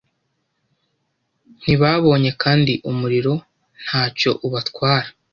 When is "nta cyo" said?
3.83-4.31